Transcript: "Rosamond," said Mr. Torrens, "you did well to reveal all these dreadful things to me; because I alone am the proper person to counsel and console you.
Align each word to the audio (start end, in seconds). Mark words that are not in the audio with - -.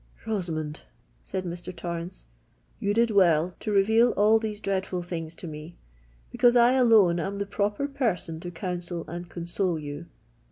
"Rosamond," 0.25 0.81
said 1.21 1.45
Mr. 1.45 1.75
Torrens, 1.75 2.25
"you 2.79 2.91
did 2.91 3.11
well 3.11 3.53
to 3.59 3.71
reveal 3.71 4.13
all 4.13 4.39
these 4.39 4.59
dreadful 4.59 5.03
things 5.03 5.35
to 5.35 5.45
me; 5.47 5.77
because 6.31 6.55
I 6.55 6.71
alone 6.73 7.19
am 7.19 7.37
the 7.37 7.45
proper 7.45 7.87
person 7.87 8.39
to 8.39 8.49
counsel 8.49 9.05
and 9.07 9.29
console 9.29 9.77
you. 9.77 10.07